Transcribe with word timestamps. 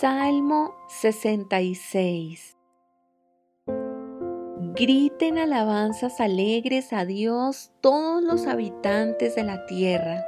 Salmo 0.00 0.74
66 0.88 2.56
Griten 4.74 5.38
alabanzas 5.38 6.20
alegres 6.20 6.92
a 6.92 7.04
Dios 7.04 7.70
todos 7.80 8.22
los 8.22 8.46
habitantes 8.46 9.34
de 9.36 9.44
la 9.44 9.66
tierra. 9.66 10.24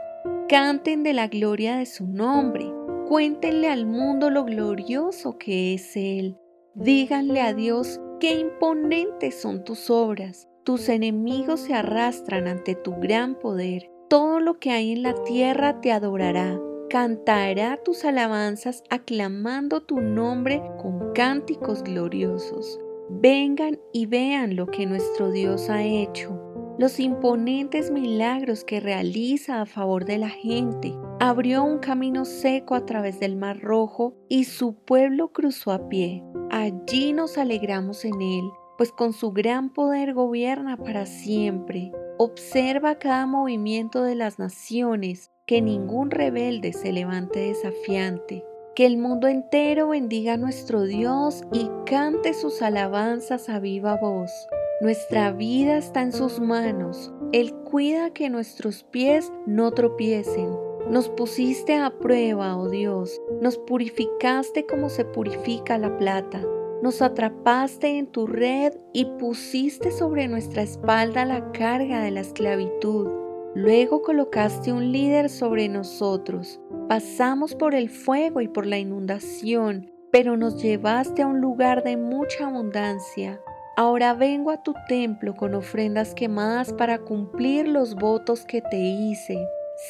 Canten 0.49 1.03
de 1.03 1.13
la 1.13 1.29
gloria 1.29 1.77
de 1.77 1.87
su 1.87 2.07
nombre. 2.07 2.73
Cuéntenle 3.09 3.69
al 3.69 3.87
mundo 3.87 4.31
lo 4.31 4.45
glorioso 4.45 5.39
que 5.39 5.75
es 5.75 5.97
Él. 5.97 6.37
Díganle 6.75 7.41
a 7.41 7.55
Dios 7.55 8.01
qué 8.21 8.39
imponentes 8.39 9.41
son 9.41 9.65
tus 9.65 9.91
obras. 9.91 10.49
Tus 10.65 10.89
enemigos 10.89 11.61
se 11.61 11.75
arrastran 11.75 12.47
ante 12.47 12.75
tu 12.75 12.95
gran 12.97 13.37
poder. 13.39 13.91
Todo 14.09 14.41
lo 14.41 14.59
que 14.59 14.71
hay 14.71 14.93
en 14.93 15.03
la 15.03 15.15
tierra 15.25 15.81
te 15.81 15.91
adorará 15.91 16.61
cantará 16.89 17.79
tus 17.83 18.05
alabanzas 18.05 18.83
aclamando 18.91 19.83
tu 19.83 20.01
nombre 20.01 20.63
con 20.81 21.13
cánticos 21.13 21.83
gloriosos. 21.83 22.79
Vengan 23.11 23.79
y 23.93 24.07
vean 24.07 24.57
lo 24.57 24.67
que 24.67 24.87
nuestro 24.87 25.31
Dios 25.31 25.69
ha 25.69 25.83
hecho, 25.83 26.41
los 26.79 26.99
imponentes 27.01 27.91
milagros 27.91 28.65
que 28.65 28.81
realiza 28.81 29.61
a 29.61 29.67
favor 29.67 30.05
de 30.05 30.19
la 30.19 30.31
gente. 30.31 30.95
Abrió 31.21 31.63
un 31.63 31.79
camino 31.79 32.25
seco 32.25 32.75
a 32.75 32.87
través 32.87 33.21
del 33.21 33.37
Mar 33.37 33.61
Rojo 33.61 34.17
y 34.29 34.45
su 34.45 34.75
pueblo 34.75 35.33
cruzó 35.33 35.73
a 35.73 35.89
pie. 35.89 36.25
Allí 36.51 37.13
nos 37.13 37.37
alegramos 37.39 38.05
en 38.05 38.21
él, 38.21 38.45
pues 38.79 38.91
con 38.93 39.13
su 39.13 39.33
gran 39.33 39.73
poder 39.73 40.15
gobierna 40.15 40.77
para 40.77 41.07
siempre. 41.07 41.93
Observa 42.17 42.99
cada 42.99 43.27
movimiento 43.27 44.03
de 44.03 44.15
las 44.15 44.39
naciones, 44.39 45.31
que 45.47 45.61
ningún 45.61 46.11
rebelde 46.11 46.73
se 46.73 46.93
levante 46.93 47.41
desafiante. 47.41 48.45
Que 48.75 48.87
el 48.87 48.97
mundo 48.97 49.29
entero 49.29 49.89
bendiga 49.89 50.35
a 50.35 50.37
nuestro 50.39 50.83
Dios 50.83 51.43
y 51.53 51.71
cante 51.87 52.33
sus 52.33 52.63
alabanzas 52.63 53.49
a 53.49 53.61
viva 53.61 53.97
voz. 53.97 54.33
Nuestra 54.81 55.33
vida 55.33 55.77
está 55.77 56.03
en 56.03 56.13
sus 56.13 56.41
manos. 56.41 57.13
Él 57.33 57.55
cuida 57.55 58.11
que 58.11 58.31
nuestros 58.31 58.85
pies 58.85 59.33
no 59.47 59.71
tropiecen. 59.73 60.49
Nos 60.91 61.09
pusiste 61.11 61.77
a 61.77 61.91
prueba, 61.91 62.57
oh 62.57 62.69
Dios. 62.69 63.21
Nos 63.41 63.59
purificaste 63.59 64.67
como 64.67 64.89
se 64.89 65.05
purifica 65.05 65.79
la 65.79 65.97
plata. 65.99 66.43
Nos 66.83 67.03
atrapaste 67.03 67.99
en 67.99 68.07
tu 68.07 68.27
red 68.27 68.75
y 68.93 69.05
pusiste 69.19 69.91
sobre 69.93 70.27
nuestra 70.27 70.63
espalda 70.63 71.25
la 71.25 71.53
carga 71.53 72.03
de 72.03 72.11
la 72.11 72.21
esclavitud. 72.21 73.24
Luego 73.55 74.03
colocaste 74.03 74.73
un 74.73 74.91
líder 74.91 75.31
sobre 75.31 75.69
nosotros. 75.69 76.61
Pasamos 76.89 77.55
por 77.55 77.77
el 77.77 77.89
fuego 77.89 78.41
y 78.41 78.49
por 78.49 78.67
la 78.67 78.79
inundación, 78.79 79.93
pero 80.11 80.37
nos 80.37 80.61
llevaste 80.61 81.23
a 81.23 81.29
un 81.29 81.41
lugar 81.41 81.85
de 81.85 81.97
mucha 81.97 82.49
abundancia. 82.49 83.41
Ahora 83.77 84.13
vengo 84.15 84.51
a 84.51 84.65
tu 84.65 84.75
templo 84.89 85.37
con 85.37 85.55
ofrendas 85.55 86.15
quemadas 86.15 86.73
para 86.73 86.99
cumplir 86.99 87.69
los 87.69 87.95
votos 87.95 88.45
que 88.45 88.61
te 88.61 88.79
hice. 88.79 89.39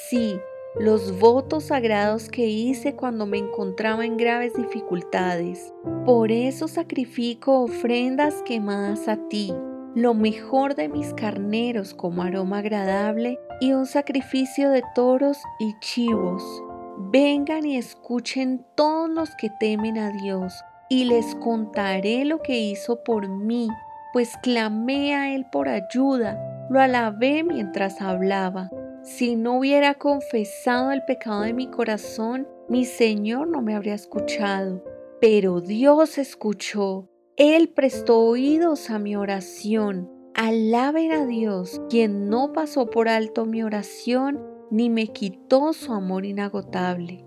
Sí, 0.08 0.38
los 0.78 1.18
votos 1.18 1.64
sagrados 1.64 2.28
que 2.28 2.46
hice 2.46 2.94
cuando 2.94 3.24
me 3.24 3.38
encontraba 3.38 4.04
en 4.04 4.18
graves 4.18 4.52
dificultades. 4.54 5.72
Por 6.04 6.30
eso 6.30 6.68
sacrifico 6.68 7.60
ofrendas 7.60 8.42
quemadas 8.42 9.08
a 9.08 9.16
ti 9.28 9.54
lo 9.94 10.12
mejor 10.12 10.74
de 10.74 10.88
mis 10.88 11.14
carneros 11.14 11.94
como 11.94 12.22
aroma 12.22 12.58
agradable 12.58 13.38
y 13.60 13.72
un 13.72 13.86
sacrificio 13.86 14.70
de 14.70 14.82
toros 14.94 15.38
y 15.60 15.78
chivos. 15.78 16.42
Vengan 16.98 17.64
y 17.64 17.76
escuchen 17.76 18.64
todos 18.74 19.08
los 19.08 19.30
que 19.36 19.50
temen 19.50 19.98
a 19.98 20.10
Dios, 20.10 20.52
y 20.88 21.04
les 21.04 21.34
contaré 21.36 22.24
lo 22.24 22.42
que 22.42 22.58
hizo 22.58 23.04
por 23.04 23.28
mí, 23.28 23.68
pues 24.12 24.36
clamé 24.42 25.14
a 25.14 25.34
Él 25.34 25.46
por 25.50 25.68
ayuda, 25.68 26.66
lo 26.70 26.80
alabé 26.80 27.44
mientras 27.44 28.00
hablaba. 28.00 28.70
Si 29.02 29.36
no 29.36 29.58
hubiera 29.58 29.94
confesado 29.94 30.90
el 30.90 31.04
pecado 31.04 31.42
de 31.42 31.52
mi 31.52 31.68
corazón, 31.68 32.48
mi 32.68 32.84
Señor 32.84 33.48
no 33.48 33.60
me 33.60 33.74
habría 33.74 33.94
escuchado. 33.94 34.82
Pero 35.20 35.60
Dios 35.60 36.18
escuchó 36.18 37.08
él 37.36 37.68
prestó 37.68 38.20
oídos 38.20 38.90
a 38.90 38.98
mi 39.00 39.16
oración. 39.16 40.08
Alaben 40.34 41.12
a 41.12 41.26
Dios, 41.26 41.80
quien 41.90 42.28
no 42.28 42.52
pasó 42.52 42.86
por 42.90 43.08
alto 43.08 43.44
mi 43.44 43.62
oración 43.62 44.40
ni 44.70 44.88
me 44.88 45.08
quitó 45.08 45.72
su 45.72 45.92
amor 45.92 46.26
inagotable. 46.26 47.24